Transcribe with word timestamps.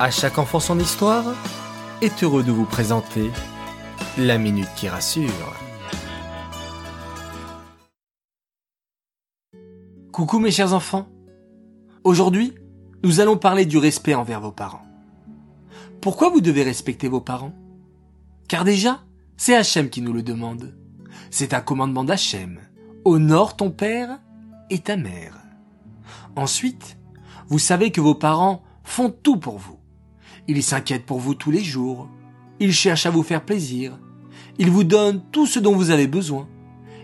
À 0.00 0.12
chaque 0.12 0.38
enfant 0.38 0.60
son 0.60 0.78
histoire 0.78 1.24
est 2.02 2.22
heureux 2.22 2.44
de 2.44 2.52
vous 2.52 2.66
présenter 2.66 3.32
la 4.16 4.38
minute 4.38 4.68
qui 4.76 4.88
rassure. 4.88 5.56
Coucou 10.12 10.38
mes 10.38 10.52
chers 10.52 10.72
enfants. 10.72 11.08
Aujourd'hui, 12.04 12.54
nous 13.02 13.18
allons 13.18 13.36
parler 13.36 13.66
du 13.66 13.76
respect 13.76 14.14
envers 14.14 14.40
vos 14.40 14.52
parents. 14.52 14.86
Pourquoi 16.00 16.30
vous 16.30 16.40
devez 16.40 16.62
respecter 16.62 17.08
vos 17.08 17.20
parents? 17.20 17.54
Car 18.46 18.62
déjà, 18.62 19.00
c'est 19.36 19.56
Hachem 19.56 19.90
qui 19.90 20.00
nous 20.00 20.12
le 20.12 20.22
demande. 20.22 20.78
C'est 21.28 21.54
un 21.54 21.60
commandement 21.60 22.04
d'Hachem. 22.04 22.60
Honore 23.04 23.56
ton 23.56 23.72
père 23.72 24.20
et 24.70 24.78
ta 24.78 24.96
mère. 24.96 25.34
Ensuite, 26.36 26.98
vous 27.48 27.58
savez 27.58 27.90
que 27.90 28.00
vos 28.00 28.14
parents 28.14 28.62
font 28.84 29.10
tout 29.10 29.38
pour 29.38 29.58
vous. 29.58 29.78
Ils 30.48 30.62
s'inquiètent 30.62 31.04
pour 31.04 31.20
vous 31.20 31.34
tous 31.34 31.50
les 31.50 31.62
jours. 31.62 32.08
Ils 32.58 32.72
cherchent 32.72 33.06
à 33.06 33.10
vous 33.10 33.22
faire 33.22 33.44
plaisir. 33.44 33.98
Ils 34.58 34.70
vous 34.70 34.84
donnent 34.84 35.22
tout 35.30 35.46
ce 35.46 35.58
dont 35.58 35.76
vous 35.76 35.90
avez 35.90 36.06
besoin. 36.06 36.48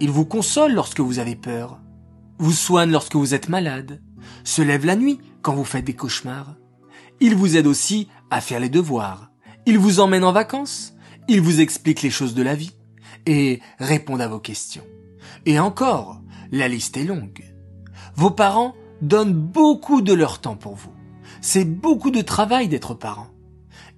Ils 0.00 0.10
vous 0.10 0.24
consolent 0.24 0.74
lorsque 0.74 1.00
vous 1.00 1.18
avez 1.18 1.36
peur. 1.36 1.78
Vous 2.38 2.52
soignent 2.52 2.90
lorsque 2.90 3.14
vous 3.14 3.34
êtes 3.34 3.50
malade. 3.50 4.02
Se 4.42 4.62
lèvent 4.62 4.86
la 4.86 4.96
nuit 4.96 5.20
quand 5.42 5.54
vous 5.54 5.64
faites 5.64 5.84
des 5.84 5.94
cauchemars. 5.94 6.56
Ils 7.20 7.34
vous 7.34 7.56
aident 7.56 7.66
aussi 7.66 8.08
à 8.30 8.40
faire 8.40 8.58
les 8.58 8.68
devoirs. 8.68 9.30
Ils 9.66 9.78
vous 9.78 10.00
emmènent 10.00 10.24
en 10.24 10.32
vacances. 10.32 10.94
Ils 11.28 11.40
vous 11.40 11.60
expliquent 11.60 12.02
les 12.02 12.10
choses 12.10 12.34
de 12.34 12.42
la 12.42 12.54
vie 12.54 12.72
et 13.26 13.60
répondent 13.78 14.20
à 14.20 14.28
vos 14.28 14.38
questions. 14.38 14.84
Et 15.44 15.58
encore, 15.58 16.22
la 16.52 16.68
liste 16.68 16.96
est 16.96 17.04
longue. 17.04 17.44
Vos 18.14 18.30
parents 18.30 18.74
donnent 19.02 19.34
beaucoup 19.34 20.00
de 20.00 20.14
leur 20.14 20.40
temps 20.40 20.56
pour 20.56 20.74
vous. 20.74 20.92
C'est 21.40 21.64
beaucoup 21.64 22.10
de 22.10 22.22
travail 22.22 22.68
d'être 22.68 22.94
parent. 22.94 23.28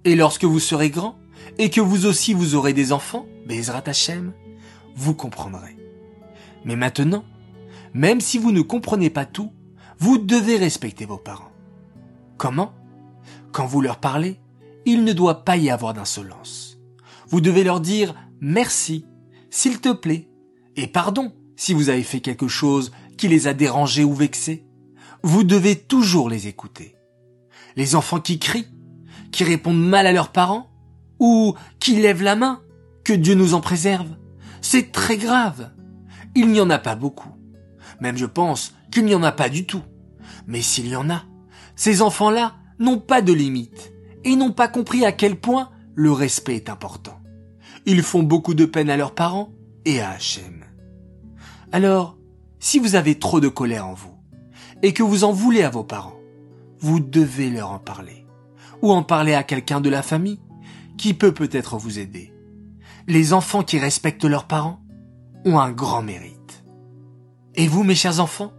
Et 0.05 0.17
lorsque 0.17 0.45
vous 0.45 0.61
serez 0.61 0.91
grand, 0.91 1.19
et 1.59 1.71
que 1.71 1.81
vous 1.81 2.07
aussi 2.07 2.35
vous 2.35 2.55
aurez 2.55 2.73
des 2.73 2.93
enfants, 2.93 3.27
Bezrat 3.47 3.83
Hashem, 3.87 4.33
vous 4.95 5.15
comprendrez. 5.15 5.77
Mais 6.65 6.77
maintenant, 6.77 7.25
même 7.95 8.21
si 8.21 8.39
vous 8.39 8.53
ne 8.53 8.63
comprenez 8.63 9.11
pas 9.11 9.25
tout, 9.25 9.53
vous 9.99 10.19
devez 10.19 10.57
respecter 10.57 11.05
vos 11.05 11.17
parents. 11.17 11.53
Comment? 12.37 12.73
Quand 13.53 13.67
vous 13.67 13.81
leur 13.81 13.99
parlez, 13.99 14.39
il 14.85 15.05
ne 15.05 15.13
doit 15.13 15.45
pas 15.45 15.57
y 15.57 15.71
avoir 15.71 15.95
d'insolence. 15.95 16.79
Vous 17.29 17.41
devez 17.41 17.65
leur 17.65 17.81
dire 17.81 18.15
merci, 18.41 19.05
s'il 19.51 19.81
te 19.81 19.93
plaît, 19.93 20.29
et 20.77 20.87
pardon 20.87 21.33
si 21.57 21.75
vous 21.75 21.89
avez 21.89 22.05
fait 22.05 22.21
quelque 22.21 22.49
chose 22.49 22.93
qui 23.17 23.29
les 23.29 23.49
a 23.49 23.55
dérangés 23.55 24.05
ou 24.05 24.15
vexés. 24.15 24.65
Vous 25.23 25.43
devez 25.43 25.75
toujours 25.75 26.31
les 26.31 26.47
écouter 26.47 26.95
les 27.77 27.95
enfants 27.95 28.21
qui 28.21 28.39
crient, 28.39 28.69
qui 29.31 29.45
répondent 29.45 29.83
mal 29.83 30.07
à 30.07 30.13
leurs 30.13 30.33
parents, 30.33 30.71
ou 31.19 31.55
qui 31.81 31.97
lèvent 31.97 32.23
la 32.23 32.37
main, 32.37 32.63
que 33.05 33.13
Dieu 33.13 33.35
nous 33.35 33.55
en 33.55 33.61
préserve. 33.61 34.17
C'est 34.61 34.93
très 34.93 35.17
grave. 35.17 35.71
Il 36.35 36.49
n'y 36.49 36.61
en 36.61 36.71
a 36.71 36.79
pas 36.79 36.95
beaucoup. 36.95 37.31
Même 38.01 38.17
je 38.17 38.27
pense 38.27 38.75
qu'il 38.91 39.05
n'y 39.05 39.15
en 39.15 39.23
a 39.23 39.33
pas 39.33 39.49
du 39.49 39.67
tout. 39.67 39.83
Mais 40.47 40.63
s'il 40.63 40.89
y 40.89 40.97
en 40.97 41.11
a, 41.11 41.25
ces 41.77 42.03
enfants-là 42.03 42.55
n'ont 42.79 42.99
pas 42.99 43.23
de 43.23 43.33
limite 43.33 43.93
et 44.25 44.37
n'ont 44.37 44.53
pas 44.53 44.69
compris 44.69 45.05
à 45.05 45.13
quel 45.13 45.37
point 45.37 45.71
le 45.95 46.13
respect 46.13 46.57
est 46.57 46.69
important. 46.69 47.21
Ils 47.87 48.03
font 48.03 48.23
beaucoup 48.23 48.55
de 48.55 48.65
peine 48.65 48.91
à 48.91 48.97
leurs 48.97 49.15
parents 49.15 49.53
et 49.85 50.01
à 50.01 50.11
Hachem. 50.11 50.65
Alors, 51.73 52.19
si 52.61 52.79
vous 52.79 52.95
avez 52.95 53.19
trop 53.19 53.41
de 53.41 53.49
colère 53.49 53.87
en 53.87 53.95
vous 53.95 54.15
et 54.83 54.93
que 54.93 55.03
vous 55.03 55.25
en 55.25 55.33
voulez 55.33 55.63
à 55.63 55.71
vos 55.71 55.85
parents, 55.85 56.18
vous 56.81 57.01
devez 57.01 57.51
leur 57.51 57.71
en 57.71 57.79
parler. 57.79 58.27
Ou 58.83 58.93
en 58.93 59.03
parler 59.03 59.35
à 59.35 59.43
quelqu'un 59.43 59.81
de 59.81 59.91
la 59.91 60.03
famille 60.03 60.41
qui 60.97 61.15
peut 61.15 61.33
peut-être 61.33 61.79
vous 61.79 61.99
aider. 61.99 62.33
Les 63.07 63.33
enfants 63.33 63.63
qui 63.63 63.79
respectent 63.79 64.25
leurs 64.25 64.47
parents 64.47 64.81
ont 65.45 65.59
un 65.59 65.71
grand 65.71 66.03
mérite. 66.03 66.65
Et 67.55 67.67
vous, 67.67 67.85
mes 67.85 67.95
chers 67.95 68.21
enfants, 68.21 68.53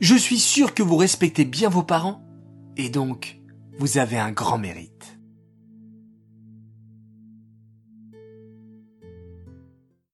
je 0.00 0.14
suis 0.14 0.38
sûr 0.38 0.74
que 0.74 0.82
vous 0.82 0.96
respectez 0.96 1.44
bien 1.44 1.68
vos 1.68 1.82
parents 1.82 2.22
et 2.76 2.90
donc 2.90 3.40
vous 3.78 3.98
avez 3.98 4.18
un 4.18 4.32
grand 4.32 4.58
mérite. 4.58 5.15